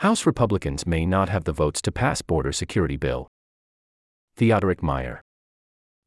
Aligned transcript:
House 0.00 0.24
Republicans 0.24 0.86
may 0.86 1.04
not 1.04 1.28
have 1.28 1.44
the 1.44 1.52
votes 1.52 1.82
to 1.82 1.92
pass 1.92 2.22
border 2.22 2.52
security 2.52 2.96
bill. 2.96 3.28
Theodoric 4.34 4.82
Meyer. 4.82 5.20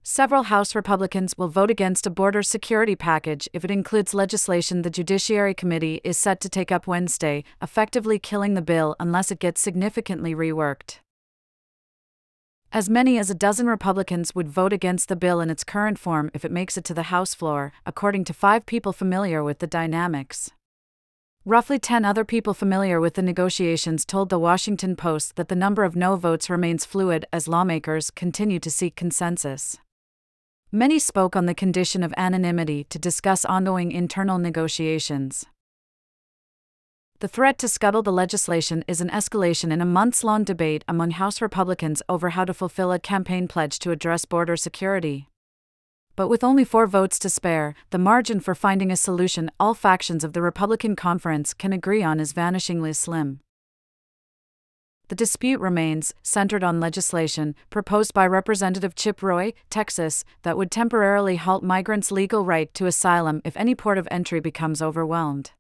Several 0.01 0.41
House 0.41 0.73
Republicans 0.73 1.37
will 1.37 1.47
vote 1.47 1.69
against 1.69 2.07
a 2.07 2.09
border 2.09 2.41
security 2.41 2.95
package 2.95 3.47
if 3.53 3.63
it 3.63 3.69
includes 3.69 4.15
legislation 4.15 4.81
the 4.81 4.89
Judiciary 4.89 5.53
Committee 5.53 6.01
is 6.03 6.17
set 6.17 6.39
to 6.39 6.49
take 6.49 6.71
up 6.71 6.87
Wednesday, 6.87 7.43
effectively 7.61 8.17
killing 8.17 8.55
the 8.55 8.63
bill 8.63 8.95
unless 8.99 9.29
it 9.29 9.37
gets 9.37 9.61
significantly 9.61 10.33
reworked. 10.33 10.97
As 12.71 12.89
many 12.89 13.19
as 13.19 13.29
a 13.29 13.35
dozen 13.35 13.67
Republicans 13.67 14.33
would 14.33 14.47
vote 14.47 14.73
against 14.73 15.07
the 15.07 15.15
bill 15.15 15.39
in 15.39 15.51
its 15.51 15.63
current 15.63 15.99
form 15.99 16.31
if 16.33 16.43
it 16.43 16.51
makes 16.51 16.77
it 16.77 16.85
to 16.85 16.95
the 16.95 17.09
House 17.13 17.35
floor, 17.35 17.71
according 17.85 18.23
to 18.23 18.33
five 18.33 18.65
people 18.65 18.91
familiar 18.91 19.43
with 19.43 19.59
the 19.59 19.67
dynamics. 19.67 20.49
Roughly 21.45 21.77
10 21.77 22.05
other 22.05 22.23
people 22.23 22.53
familiar 22.53 23.01
with 23.01 23.15
the 23.15 23.21
negotiations 23.21 24.05
told 24.05 24.29
the 24.29 24.39
Washington 24.39 24.95
Post 24.95 25.35
that 25.35 25.49
the 25.49 25.57
number 25.57 25.83
of 25.83 25.93
no 25.93 26.15
votes 26.15 26.49
remains 26.49 26.85
fluid 26.85 27.25
as 27.33 27.49
lawmakers 27.49 28.09
continue 28.11 28.61
to 28.61 28.71
seek 28.71 28.95
consensus. 28.95 29.77
Many 30.71 30.99
spoke 30.99 31.35
on 31.35 31.45
the 31.45 31.53
condition 31.53 32.01
of 32.01 32.13
anonymity 32.15 32.85
to 32.85 32.97
discuss 32.97 33.43
ongoing 33.43 33.91
internal 33.91 34.37
negotiations. 34.37 35.45
The 37.19 37.27
threat 37.27 37.57
to 37.57 37.67
scuttle 37.67 38.03
the 38.03 38.13
legislation 38.13 38.85
is 38.87 39.01
an 39.01 39.09
escalation 39.09 39.69
in 39.73 39.81
a 39.81 39.85
months 39.85 40.23
long 40.23 40.45
debate 40.45 40.85
among 40.87 41.11
House 41.11 41.41
Republicans 41.41 42.01
over 42.07 42.29
how 42.29 42.45
to 42.45 42.53
fulfill 42.53 42.93
a 42.93 42.99
campaign 42.99 43.49
pledge 43.49 43.79
to 43.79 43.91
address 43.91 44.23
border 44.23 44.55
security. 44.55 45.27
But 46.15 46.27
with 46.27 46.43
only 46.43 46.63
four 46.63 46.85
votes 46.85 47.17
to 47.19 47.29
spare, 47.29 47.73
the 47.89 47.97
margin 47.97 48.39
for 48.39 48.53
finding 48.53 48.91
a 48.91 48.95
solution 48.95 49.49
all 49.59 49.73
factions 49.73 50.23
of 50.23 50.33
the 50.33 50.41
Republican 50.41 50.95
conference 50.95 51.53
can 51.53 51.73
agree 51.73 52.03
on 52.03 52.19
is 52.19 52.33
vanishingly 52.33 52.95
slim. 52.95 53.39
The 55.09 55.15
dispute 55.15 55.59
remains 55.59 56.13
centered 56.23 56.63
on 56.63 56.79
legislation 56.79 57.55
proposed 57.69 58.13
by 58.13 58.25
Representative 58.25 58.95
Chip 58.95 59.21
Roy, 59.21 59.53
Texas, 59.69 60.23
that 60.43 60.57
would 60.57 60.71
temporarily 60.71 61.35
halt 61.35 61.63
migrants' 61.63 62.11
legal 62.11 62.45
right 62.45 62.73
to 62.75 62.85
asylum 62.85 63.41
if 63.43 63.57
any 63.57 63.75
port 63.75 63.97
of 63.97 64.07
entry 64.09 64.39
becomes 64.39 64.81
overwhelmed. 64.81 65.51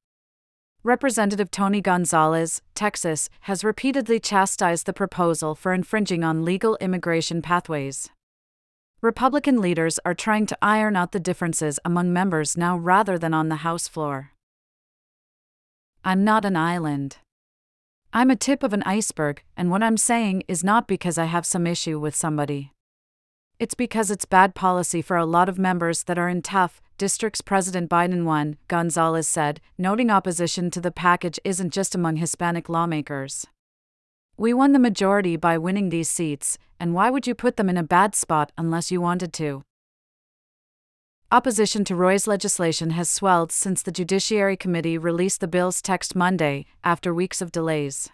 Representative 0.83 1.49
Tony 1.49 1.81
Gonzalez, 1.81 2.61
Texas, 2.75 3.29
has 3.41 3.63
repeatedly 3.63 4.19
chastised 4.19 4.85
the 4.85 4.93
proposal 4.93 5.55
for 5.55 5.73
infringing 5.73 6.23
on 6.23 6.45
legal 6.45 6.77
immigration 6.81 7.41
pathways. 7.41 8.09
Republican 9.03 9.59
leaders 9.59 9.99
are 10.05 10.13
trying 10.13 10.45
to 10.45 10.57
iron 10.61 10.95
out 10.95 11.11
the 11.11 11.19
differences 11.19 11.77
among 11.83 12.13
members 12.13 12.55
now 12.55 12.77
rather 12.77 13.19
than 13.19 13.33
on 13.33 13.49
the 13.49 13.57
House 13.57 13.85
floor. 13.85 14.31
I'm 16.05 16.23
not 16.23 16.45
an 16.45 16.55
island. 16.55 17.17
I'm 18.13 18.31
a 18.31 18.37
tip 18.37 18.63
of 18.63 18.71
an 18.71 18.81
iceberg, 18.83 19.43
and 19.57 19.69
what 19.69 19.83
I'm 19.83 19.97
saying 19.97 20.43
is 20.47 20.63
not 20.63 20.87
because 20.87 21.17
I 21.17 21.25
have 21.25 21.45
some 21.45 21.67
issue 21.67 21.99
with 21.99 22.15
somebody. 22.15 22.71
It's 23.59 23.75
because 23.75 24.09
it's 24.09 24.23
bad 24.23 24.55
policy 24.55 25.01
for 25.01 25.17
a 25.17 25.25
lot 25.25 25.49
of 25.49 25.59
members 25.59 26.03
that 26.03 26.17
are 26.17 26.29
in 26.29 26.41
tough 26.41 26.81
districts. 26.97 27.41
President 27.41 27.89
Biden 27.89 28.23
won, 28.23 28.55
Gonzalez 28.69 29.27
said, 29.27 29.59
noting 29.77 30.09
opposition 30.11 30.71
to 30.71 30.79
the 30.79 30.91
package 30.91 31.41
isn't 31.43 31.73
just 31.73 31.93
among 31.93 32.15
Hispanic 32.15 32.69
lawmakers. 32.69 33.47
We 34.35 34.51
won 34.51 34.71
the 34.73 34.79
majority 34.79 35.37
by 35.37 35.59
winning 35.59 35.89
these 35.89 36.09
seats, 36.09 36.57
and 36.79 36.95
why 36.95 37.11
would 37.11 37.27
you 37.27 37.35
put 37.35 37.55
them 37.55 37.69
in 37.69 37.77
a 37.77 37.83
bad 37.83 38.15
spot 38.15 38.51
unless 38.57 38.91
you 38.91 38.99
wanted 38.99 39.31
to? 39.33 39.63
Opposition 41.31 41.83
to 41.85 41.95
Roy's 41.95 42.27
legislation 42.27 42.91
has 42.91 43.09
swelled 43.09 43.51
since 43.51 43.81
the 43.81 43.91
Judiciary 43.91 44.57
Committee 44.57 44.97
released 44.97 45.39
the 45.39 45.47
bill's 45.47 45.81
text 45.81 46.15
Monday, 46.15 46.65
after 46.83 47.13
weeks 47.13 47.41
of 47.41 47.51
delays. 47.51 48.09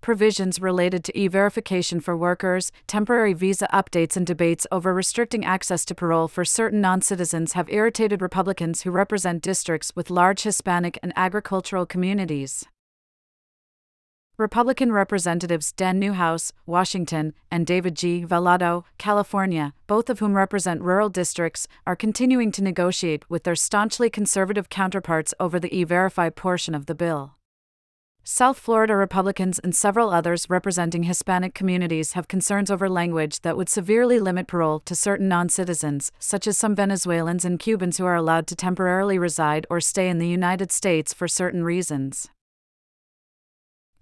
Provisions 0.00 0.60
related 0.60 1.02
to 1.04 1.18
e 1.18 1.28
verification 1.28 1.98
for 1.98 2.16
workers, 2.16 2.70
temporary 2.86 3.32
visa 3.32 3.66
updates, 3.72 4.16
and 4.16 4.26
debates 4.26 4.66
over 4.70 4.92
restricting 4.94 5.44
access 5.44 5.84
to 5.86 5.94
parole 5.94 6.28
for 6.28 6.44
certain 6.44 6.80
non 6.80 7.00
citizens 7.02 7.54
have 7.54 7.70
irritated 7.70 8.20
Republicans 8.20 8.82
who 8.82 8.90
represent 8.90 9.42
districts 9.42 9.96
with 9.96 10.10
large 10.10 10.42
Hispanic 10.42 10.98
and 11.02 11.12
agricultural 11.16 11.86
communities. 11.86 12.66
Republican 14.36 14.90
Representatives 14.90 15.70
Dan 15.70 16.00
Newhouse, 16.00 16.52
Washington, 16.66 17.34
and 17.52 17.64
David 17.64 17.94
G. 17.94 18.24
Valadao, 18.26 18.82
California, 18.98 19.74
both 19.86 20.10
of 20.10 20.18
whom 20.18 20.34
represent 20.34 20.82
rural 20.82 21.08
districts, 21.08 21.68
are 21.86 21.94
continuing 21.94 22.50
to 22.50 22.62
negotiate 22.62 23.30
with 23.30 23.44
their 23.44 23.54
staunchly 23.54 24.10
conservative 24.10 24.68
counterparts 24.68 25.34
over 25.38 25.60
the 25.60 25.72
e 25.72 25.84
verify 25.84 26.30
portion 26.30 26.74
of 26.74 26.86
the 26.86 26.96
bill. 26.96 27.36
South 28.24 28.58
Florida 28.58 28.96
Republicans 28.96 29.60
and 29.60 29.76
several 29.76 30.10
others 30.10 30.50
representing 30.50 31.04
Hispanic 31.04 31.54
communities 31.54 32.14
have 32.14 32.26
concerns 32.26 32.72
over 32.72 32.88
language 32.88 33.42
that 33.42 33.56
would 33.56 33.68
severely 33.68 34.18
limit 34.18 34.48
parole 34.48 34.80
to 34.80 34.96
certain 34.96 35.28
non 35.28 35.48
citizens, 35.48 36.10
such 36.18 36.48
as 36.48 36.58
some 36.58 36.74
Venezuelans 36.74 37.44
and 37.44 37.60
Cubans 37.60 37.98
who 37.98 38.04
are 38.04 38.16
allowed 38.16 38.48
to 38.48 38.56
temporarily 38.56 39.16
reside 39.16 39.64
or 39.70 39.80
stay 39.80 40.08
in 40.08 40.18
the 40.18 40.26
United 40.26 40.72
States 40.72 41.14
for 41.14 41.28
certain 41.28 41.62
reasons. 41.62 42.30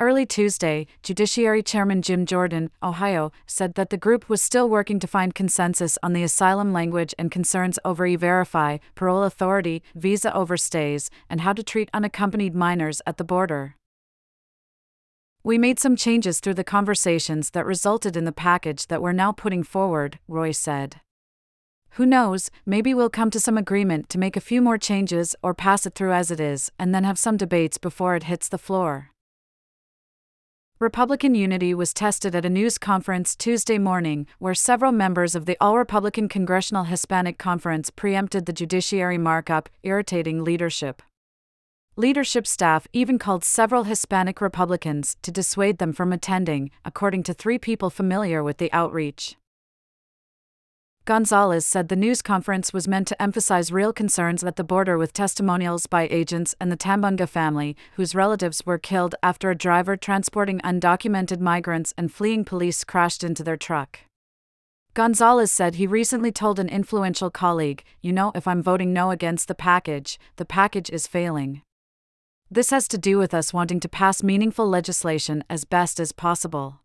Early 0.02 0.26
Tuesday, 0.26 0.88
Judiciary 1.04 1.62
Chairman 1.62 2.02
Jim 2.02 2.26
Jordan, 2.26 2.72
Ohio, 2.82 3.30
said 3.46 3.74
that 3.74 3.90
the 3.90 3.96
group 3.96 4.28
was 4.28 4.42
still 4.42 4.68
working 4.68 4.98
to 4.98 5.06
find 5.06 5.32
consensus 5.32 5.96
on 6.02 6.12
the 6.12 6.24
asylum 6.24 6.72
language 6.72 7.14
and 7.20 7.30
concerns 7.30 7.78
over 7.84 8.04
e 8.04 8.16
verify, 8.16 8.78
parole 8.96 9.22
authority, 9.22 9.80
visa 9.94 10.32
overstays, 10.32 11.08
and 11.30 11.42
how 11.42 11.52
to 11.52 11.62
treat 11.62 11.88
unaccompanied 11.94 12.52
minors 12.52 13.00
at 13.06 13.16
the 13.16 13.22
border. 13.22 13.76
We 15.44 15.56
made 15.56 15.78
some 15.78 15.94
changes 15.94 16.40
through 16.40 16.54
the 16.54 16.64
conversations 16.64 17.50
that 17.50 17.64
resulted 17.64 18.16
in 18.16 18.24
the 18.24 18.32
package 18.32 18.88
that 18.88 19.02
we're 19.02 19.12
now 19.12 19.30
putting 19.30 19.62
forward, 19.62 20.18
Roy 20.26 20.50
said. 20.50 21.00
Who 21.90 22.06
knows, 22.06 22.50
maybe 22.66 22.92
we'll 22.92 23.08
come 23.08 23.30
to 23.30 23.38
some 23.38 23.56
agreement 23.56 24.08
to 24.08 24.18
make 24.18 24.36
a 24.36 24.40
few 24.40 24.60
more 24.62 24.78
changes 24.78 25.36
or 25.44 25.54
pass 25.54 25.86
it 25.86 25.94
through 25.94 26.12
as 26.12 26.32
it 26.32 26.40
is 26.40 26.72
and 26.76 26.92
then 26.92 27.04
have 27.04 27.20
some 27.20 27.36
debates 27.36 27.78
before 27.78 28.16
it 28.16 28.24
hits 28.24 28.48
the 28.48 28.58
floor. 28.58 29.11
Republican 30.82 31.36
unity 31.36 31.72
was 31.72 31.94
tested 31.94 32.34
at 32.34 32.44
a 32.44 32.50
news 32.50 32.76
conference 32.76 33.36
Tuesday 33.36 33.78
morning, 33.78 34.26
where 34.40 34.52
several 34.52 34.90
members 34.90 35.36
of 35.36 35.46
the 35.46 35.56
All 35.60 35.78
Republican 35.78 36.28
Congressional 36.28 36.82
Hispanic 36.82 37.38
Conference 37.38 37.88
preempted 37.88 38.46
the 38.46 38.52
judiciary 38.52 39.16
markup, 39.16 39.68
irritating 39.84 40.42
leadership. 40.42 41.00
Leadership 41.94 42.48
staff 42.48 42.88
even 42.92 43.16
called 43.16 43.44
several 43.44 43.84
Hispanic 43.84 44.40
Republicans 44.40 45.16
to 45.22 45.30
dissuade 45.30 45.78
them 45.78 45.92
from 45.92 46.12
attending, 46.12 46.72
according 46.84 47.22
to 47.22 47.32
three 47.32 47.58
people 47.58 47.88
familiar 47.88 48.42
with 48.42 48.58
the 48.58 48.72
outreach. 48.72 49.36
Gonzalez 51.04 51.66
said 51.66 51.88
the 51.88 51.96
news 51.96 52.22
conference 52.22 52.72
was 52.72 52.86
meant 52.86 53.08
to 53.08 53.20
emphasize 53.20 53.72
real 53.72 53.92
concerns 53.92 54.44
at 54.44 54.54
the 54.54 54.62
border 54.62 54.96
with 54.96 55.12
testimonials 55.12 55.88
by 55.88 56.06
agents 56.12 56.54
and 56.60 56.70
the 56.70 56.76
Tambunga 56.76 57.28
family, 57.28 57.76
whose 57.96 58.14
relatives 58.14 58.64
were 58.64 58.78
killed 58.78 59.16
after 59.20 59.50
a 59.50 59.56
driver 59.56 59.96
transporting 59.96 60.60
undocumented 60.60 61.40
migrants 61.40 61.92
and 61.98 62.12
fleeing 62.12 62.44
police 62.44 62.84
crashed 62.84 63.24
into 63.24 63.42
their 63.42 63.56
truck. 63.56 63.98
Gonzalez 64.94 65.50
said 65.50 65.74
he 65.74 65.88
recently 65.88 66.30
told 66.30 66.60
an 66.60 66.68
influential 66.68 67.30
colleague, 67.30 67.82
You 68.00 68.12
know, 68.12 68.30
if 68.36 68.46
I'm 68.46 68.62
voting 68.62 68.92
no 68.92 69.10
against 69.10 69.48
the 69.48 69.56
package, 69.56 70.20
the 70.36 70.44
package 70.44 70.88
is 70.88 71.08
failing. 71.08 71.62
This 72.48 72.70
has 72.70 72.86
to 72.88 72.98
do 72.98 73.18
with 73.18 73.34
us 73.34 73.52
wanting 73.52 73.80
to 73.80 73.88
pass 73.88 74.22
meaningful 74.22 74.68
legislation 74.68 75.42
as 75.50 75.64
best 75.64 75.98
as 75.98 76.12
possible. 76.12 76.81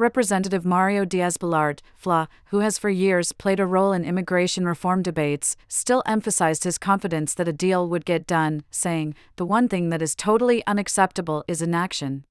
Representative 0.00 0.64
Mario 0.64 1.04
Diaz-Balart, 1.04 1.80
FLA, 1.94 2.26
who 2.46 2.60
has 2.60 2.78
for 2.78 2.88
years 2.88 3.32
played 3.32 3.60
a 3.60 3.66
role 3.66 3.92
in 3.92 4.02
immigration 4.02 4.64
reform 4.64 5.02
debates, 5.02 5.58
still 5.68 6.02
emphasized 6.06 6.64
his 6.64 6.78
confidence 6.78 7.34
that 7.34 7.46
a 7.46 7.52
deal 7.52 7.86
would 7.86 8.06
get 8.06 8.26
done, 8.26 8.64
saying, 8.70 9.14
The 9.36 9.44
one 9.44 9.68
thing 9.68 9.90
that 9.90 10.00
is 10.00 10.14
totally 10.14 10.66
unacceptable 10.66 11.44
is 11.46 11.60
inaction. 11.60 12.24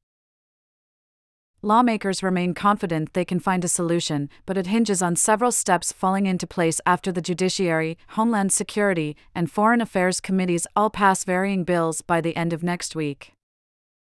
Lawmakers 1.62 2.24
remain 2.24 2.56
confident 2.56 3.14
they 3.14 3.24
can 3.24 3.40
find 3.40 3.64
a 3.64 3.68
solution, 3.68 4.30
but 4.48 4.58
it 4.58 4.66
hinges 4.66 5.04
on 5.04 5.16
several 5.16 5.52
steps 5.52 5.92
falling 5.92 6.26
into 6.26 6.48
place 6.48 6.82
after 6.88 7.12
the 7.12 7.22
Judiciary, 7.22 8.00
Homeland 8.10 8.52
Security, 8.52 9.16
and 9.36 9.52
Foreign 9.52 9.80
Affairs 9.80 10.20
committees 10.20 10.66
all 10.76 10.90
pass 10.90 11.24
varying 11.24 11.66
bills 11.66 12.02
by 12.02 12.20
the 12.20 12.36
end 12.36 12.52
of 12.52 12.64
next 12.64 12.96
week. 12.96 13.34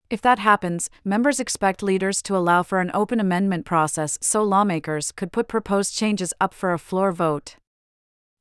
If 0.10 0.22
that 0.22 0.40
happens, 0.40 0.90
members 1.04 1.40
expect 1.40 1.84
leaders 1.84 2.22
to 2.24 2.38
allow 2.38 2.64
for 2.64 2.80
an 2.80 2.92
open 2.94 3.20
amendment 3.20 3.66
process 3.66 4.18
so 4.22 4.42
lawmakers 4.42 5.12
could 5.12 5.34
put 5.34 5.50
proposed 5.50 5.96
changes 5.96 6.34
up 6.40 6.54
for 6.54 6.72
a 6.72 6.80
floor 6.80 7.12
vote. 7.12 7.58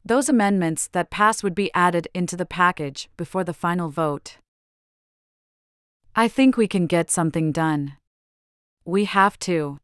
Those 0.05 0.29
amendments 0.29 0.89
that 0.93 1.11
pass 1.11 1.43
would 1.43 1.57
be 1.57 1.75
added 1.75 2.07
into 2.15 2.37
the 2.37 2.47
package 2.47 3.09
before 3.17 3.43
the 3.43 3.53
final 3.53 3.89
vote. 3.89 4.39
I 6.15 6.29
think 6.29 6.57
we 6.57 6.69
can 6.69 6.87
get 6.87 7.11
something 7.11 7.51
done. 7.51 7.97
We 8.85 9.05
have 9.07 9.37
to. 9.41 9.81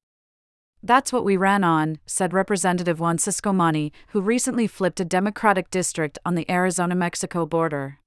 That's 0.84 1.12
what 1.12 1.24
we 1.24 1.36
ran 1.36 1.64
on, 1.64 1.98
said 2.06 2.32
Representative 2.32 3.00
Juan 3.00 3.18
Ciscomani, 3.18 3.90
who 4.08 4.20
recently 4.20 4.68
flipped 4.68 5.00
a 5.00 5.04
Democratic 5.04 5.70
district 5.70 6.20
on 6.24 6.36
the 6.36 6.48
Arizona 6.48 6.94
Mexico 6.94 7.44
border. 7.44 7.98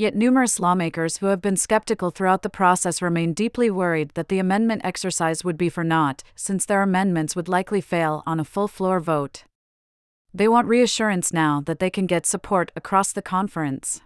Yet 0.00 0.16
numerous 0.16 0.58
lawmakers 0.58 1.18
who 1.18 1.26
have 1.26 1.42
been 1.42 1.58
skeptical 1.58 2.10
throughout 2.10 2.40
the 2.40 2.48
process 2.48 3.02
remain 3.02 3.34
deeply 3.34 3.70
worried 3.70 4.12
that 4.14 4.28
the 4.28 4.38
amendment 4.38 4.80
exercise 4.82 5.44
would 5.44 5.58
be 5.58 5.68
for 5.68 5.84
naught, 5.84 6.22
since 6.34 6.64
their 6.64 6.80
amendments 6.80 7.36
would 7.36 7.50
likely 7.50 7.82
fail 7.82 8.22
on 8.24 8.40
a 8.40 8.44
full 8.46 8.66
floor 8.66 8.98
vote. 8.98 9.44
They 10.32 10.48
want 10.48 10.68
reassurance 10.68 11.34
now 11.34 11.60
that 11.66 11.80
they 11.80 11.90
can 11.90 12.06
get 12.06 12.24
support 12.24 12.72
across 12.74 13.12
the 13.12 13.20
conference. 13.20 14.00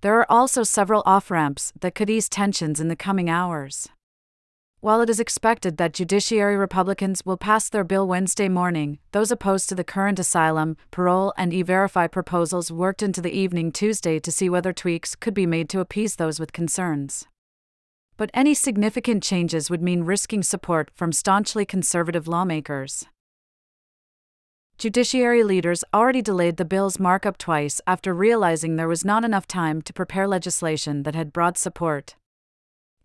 There 0.00 0.18
are 0.18 0.26
also 0.28 0.64
several 0.64 1.04
off 1.06 1.30
ramps 1.30 1.72
that 1.80 1.94
could 1.94 2.10
ease 2.10 2.28
tensions 2.28 2.80
in 2.80 2.88
the 2.88 2.96
coming 2.96 3.30
hours. 3.30 3.90
While 4.80 5.00
it 5.00 5.10
is 5.10 5.18
expected 5.18 5.78
that 5.78 5.94
Judiciary 5.94 6.56
Republicans 6.56 7.24
will 7.24 7.36
pass 7.36 7.68
their 7.68 7.82
bill 7.82 8.06
Wednesday 8.06 8.48
morning, 8.48 8.98
those 9.12 9.30
opposed 9.30 9.68
to 9.70 9.74
the 9.74 9.82
current 9.82 10.18
asylum, 10.18 10.76
parole, 10.90 11.32
and 11.38 11.52
e 11.52 11.62
verify 11.62 12.06
proposals 12.06 12.70
worked 12.70 13.02
into 13.02 13.22
the 13.22 13.36
evening 13.36 13.72
Tuesday 13.72 14.18
to 14.18 14.30
see 14.30 14.50
whether 14.50 14.72
tweaks 14.72 15.14
could 15.14 15.34
be 15.34 15.46
made 15.46 15.68
to 15.70 15.80
appease 15.80 16.16
those 16.16 16.38
with 16.38 16.52
concerns. 16.52 17.24
But 18.18 18.30
any 18.34 18.54
significant 18.54 19.22
changes 19.22 19.70
would 19.70 19.82
mean 19.82 20.04
risking 20.04 20.42
support 20.42 20.90
from 20.94 21.10
staunchly 21.10 21.64
conservative 21.64 22.28
lawmakers. 22.28 23.06
Judiciary 24.78 25.42
leaders 25.42 25.84
already 25.94 26.20
delayed 26.20 26.58
the 26.58 26.64
bill's 26.66 27.00
markup 27.00 27.38
twice 27.38 27.80
after 27.86 28.12
realizing 28.12 28.76
there 28.76 28.86
was 28.86 29.06
not 29.06 29.24
enough 29.24 29.46
time 29.46 29.80
to 29.80 29.92
prepare 29.94 30.28
legislation 30.28 31.02
that 31.04 31.14
had 31.14 31.32
broad 31.32 31.56
support. 31.56 32.14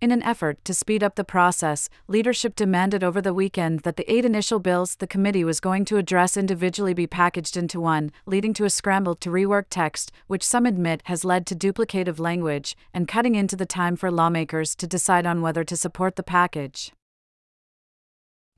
In 0.01 0.09
an 0.09 0.24
effort 0.24 0.65
to 0.65 0.74
speed 0.74 1.03
up 1.03 1.13
the 1.13 1.24
process, 1.24 1.88
leadership 2.07 2.56
demanded 2.56 3.03
over 3.03 3.21
the 3.21 3.36
weekend 3.36 3.81
that 3.81 3.98
the 3.98 4.12
eight 4.12 4.25
initial 4.25 4.57
bills 4.57 4.95
the 4.95 5.06
committee 5.06 5.44
was 5.44 5.59
going 5.59 5.86
to 5.86 5.98
address 5.98 6.36
individually 6.36 6.95
be 6.95 7.06
packaged 7.06 7.56
into 7.56 7.80
one, 7.80 8.12
leading 8.25 8.51
to 8.56 8.65
a 8.65 8.69
scramble 8.71 9.13
to 9.18 9.30
rework 9.30 9.65
text, 9.69 10.12
which 10.25 10.44
some 10.44 10.65
admit 10.65 11.03
has 11.06 11.24
led 11.24 11.45
to 11.45 11.56
duplicative 11.56 12.18
language, 12.18 12.75
and 12.95 13.07
cutting 13.07 13.36
into 13.36 13.56
the 13.56 13.68
time 13.68 13.95
for 13.95 14.09
lawmakers 14.09 14.74
to 14.74 14.88
decide 14.88 15.27
on 15.27 15.39
whether 15.39 15.63
to 15.63 15.77
support 15.77 16.15
the 16.15 16.24
package. 16.24 16.92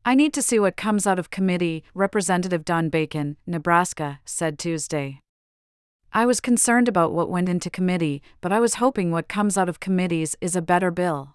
I 0.05 0.15
need 0.15 0.33
to 0.35 0.41
see 0.41 0.59
what 0.59 0.77
comes 0.77 1.05
out 1.05 1.19
of 1.19 1.29
committee, 1.29 1.83
Representative 1.93 2.63
Don 2.63 2.87
Bacon, 2.87 3.35
Nebraska, 3.45 4.21
said 4.23 4.57
Tuesday. 4.57 5.19
I 6.13 6.25
was 6.25 6.39
concerned 6.39 6.87
about 6.87 7.11
what 7.11 7.29
went 7.29 7.49
into 7.49 7.69
committee, 7.69 8.21
but 8.39 8.53
I 8.53 8.59
was 8.59 8.75
hoping 8.75 9.11
what 9.11 9.27
comes 9.27 9.57
out 9.57 9.67
of 9.67 9.79
committees 9.79 10.37
is 10.39 10.55
a 10.55 10.61
better 10.61 10.91
bill. 10.91 11.32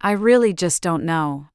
I 0.00 0.12
really 0.12 0.52
just 0.52 0.82
don't 0.82 1.04
know. 1.04 1.48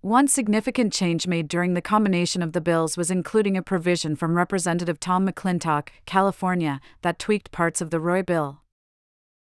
One 0.00 0.28
significant 0.28 0.92
change 0.92 1.26
made 1.26 1.48
during 1.48 1.74
the 1.74 1.82
combination 1.82 2.40
of 2.40 2.52
the 2.52 2.60
bills 2.60 2.96
was 2.96 3.10
including 3.10 3.56
a 3.56 3.62
provision 3.62 4.14
from 4.14 4.36
Representative 4.36 5.00
Tom 5.00 5.26
McClintock, 5.26 5.88
California, 6.06 6.80
that 7.02 7.18
tweaked 7.18 7.50
parts 7.50 7.80
of 7.80 7.90
the 7.90 7.98
Roy 7.98 8.22
bill. 8.22 8.62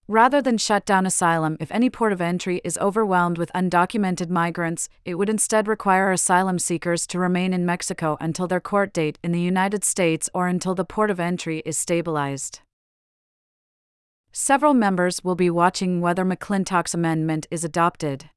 Rather 0.07 0.43
than 0.43 0.59
shut 0.59 0.85
down 0.85 1.07
asylum 1.07 1.57
if 1.61 1.73
any 1.73 1.89
port 1.89 2.13
of 2.13 2.21
entry 2.21 2.61
is 2.63 2.79
overwhelmed 2.79 3.39
with 3.39 3.51
undocumented 3.53 4.29
migrants, 4.29 4.89
it 5.05 5.15
would 5.15 5.31
instead 5.31 5.67
require 5.67 6.13
asylum 6.13 6.59
seekers 6.59 7.07
to 7.07 7.19
remain 7.19 7.53
in 7.55 7.65
Mexico 7.65 8.17
until 8.21 8.47
their 8.47 8.61
court 8.61 8.93
date 8.93 9.19
in 9.25 9.33
the 9.33 9.41
United 9.41 9.83
States 9.83 10.29
or 10.35 10.47
until 10.47 10.75
the 10.75 10.85
port 10.85 11.11
of 11.11 11.19
entry 11.19 11.63
is 11.65 11.79
stabilized. 11.79 12.61
Several 14.37 14.75
members 14.75 15.23
will 15.23 15.37
be 15.37 15.49
watching 15.49 16.01
whether 16.01 16.25
McClintock's 16.25 16.93
amendment 16.93 17.47
is 17.53 17.63
adopted. 17.63 18.31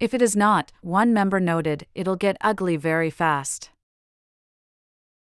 If 0.00 0.12
it 0.12 0.20
is 0.20 0.34
not, 0.34 0.72
one 0.80 1.14
member 1.14 1.38
noted, 1.38 1.86
it'll 1.94 2.16
get 2.16 2.36
ugly 2.40 2.74
very 2.74 3.10
fast. 3.10 3.70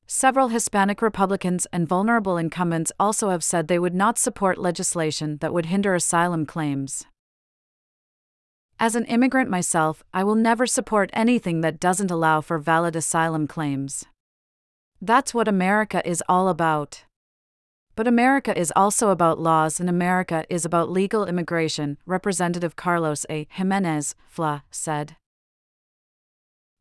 Several 0.06 0.50
Hispanic 0.50 1.02
Republicans 1.02 1.66
and 1.72 1.88
vulnerable 1.88 2.36
incumbents 2.36 2.92
also 3.00 3.30
have 3.30 3.42
said 3.42 3.70
they 3.70 3.80
would 3.80 3.96
not 3.96 4.18
support 4.18 4.58
legislation 4.58 5.38
that 5.38 5.54
would 5.54 5.68
hinder 5.68 5.96
asylum 5.96 6.46
claims. 6.46 7.06
As 8.82 8.96
an 8.96 9.06
immigrant 9.06 9.50
myself, 9.50 10.04
I 10.14 10.26
will 10.26 10.36
never 10.36 10.68
support 10.68 11.10
anything 11.14 11.62
that 11.62 11.80
doesn't 11.80 12.12
allow 12.12 12.42
for 12.42 12.58
valid 12.58 12.98
asylum 12.98 13.48
claims. 13.48 14.04
That's 15.02 15.34
what 15.34 15.48
America 15.48 16.06
is 16.06 16.22
all 16.28 16.50
about. 16.50 17.06
But 17.96 18.08
America 18.08 18.58
is 18.58 18.72
also 18.76 19.10
about 19.10 19.40
laws 19.40 19.80
and 19.80 19.90
America 19.90 20.46
is 20.50 20.66
about 20.66 20.90
legal 20.90 21.26
immigration, 21.26 21.98
Representative 22.06 22.76
Carlos 22.76 23.26
A. 23.30 23.48
Gimenez, 23.52 24.16
FLA, 24.28 24.64
said. 24.72 25.16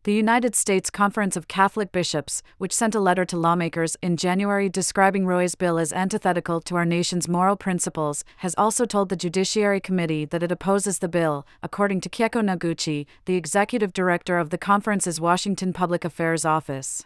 The 0.05 0.14
United 0.14 0.55
States 0.55 0.90
Conference 0.90 1.37
of 1.37 1.49
Catholic 1.49 1.90
Bishops, 1.90 2.40
which 2.56 2.72
sent 2.72 2.94
a 2.94 3.00
letter 3.00 3.25
to 3.26 3.37
lawmakers 3.37 3.96
in 4.00 4.16
January 4.16 4.69
describing 4.69 5.26
Roy's 5.26 5.55
bill 5.56 5.76
as 5.78 5.93
antithetical 5.93 6.60
to 6.62 6.76
our 6.76 6.87
nation's 6.87 7.28
moral 7.28 7.56
principles, 7.56 8.25
has 8.38 8.55
also 8.56 8.87
told 8.87 9.08
the 9.08 9.16
Judiciary 9.16 9.81
Committee 9.81 10.25
that 10.25 10.43
it 10.43 10.52
opposes 10.52 11.00
the 11.00 11.08
bill, 11.08 11.44
according 11.64 12.00
to 12.00 12.08
Keiko 12.08 12.40
Noguchi, 12.40 13.06
the 13.25 13.34
executive 13.34 13.93
director 13.93 14.38
of 14.38 14.50
the 14.50 14.56
conference's 14.56 15.20
Washington 15.20 15.72
Public 15.72 16.05
Affairs 16.05 16.44
Office. 16.44 17.05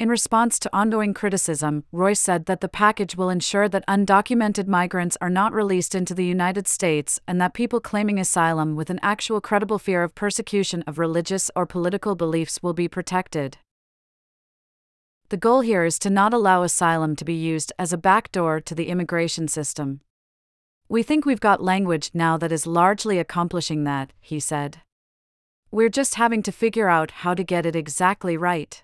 In 0.00 0.08
response 0.08 0.58
to 0.60 0.74
ongoing 0.74 1.12
criticism, 1.12 1.84
Roy 1.92 2.14
said 2.14 2.46
that 2.46 2.62
the 2.62 2.70
package 2.70 3.16
will 3.16 3.28
ensure 3.28 3.68
that 3.68 3.86
undocumented 3.86 4.66
migrants 4.66 5.18
are 5.20 5.28
not 5.28 5.52
released 5.52 5.94
into 5.94 6.14
the 6.14 6.24
United 6.24 6.66
States 6.66 7.20
and 7.28 7.38
that 7.38 7.52
people 7.52 7.80
claiming 7.80 8.18
asylum 8.18 8.76
with 8.76 8.88
an 8.88 8.98
actual 9.02 9.42
credible 9.42 9.78
fear 9.78 10.02
of 10.02 10.14
persecution 10.14 10.82
of 10.86 10.98
religious 10.98 11.50
or 11.54 11.66
political 11.66 12.14
beliefs 12.14 12.62
will 12.62 12.72
be 12.72 12.88
protected. 12.88 13.58
The 15.28 15.36
goal 15.36 15.60
here 15.60 15.84
is 15.84 15.98
to 15.98 16.08
not 16.08 16.32
allow 16.32 16.62
asylum 16.62 17.14
to 17.16 17.24
be 17.26 17.34
used 17.34 17.70
as 17.78 17.92
a 17.92 17.98
backdoor 17.98 18.62
to 18.62 18.74
the 18.74 18.88
immigration 18.88 19.48
system. 19.48 20.00
We 20.88 21.02
think 21.02 21.26
we've 21.26 21.40
got 21.40 21.62
language 21.62 22.10
now 22.14 22.38
that 22.38 22.52
is 22.52 22.66
largely 22.66 23.18
accomplishing 23.18 23.84
that, 23.84 24.14
he 24.18 24.40
said. 24.40 24.80
We're 25.70 25.90
just 25.90 26.14
having 26.14 26.42
to 26.44 26.52
figure 26.52 26.88
out 26.88 27.10
how 27.10 27.34
to 27.34 27.44
get 27.44 27.66
it 27.66 27.76
exactly 27.76 28.38
right. 28.38 28.82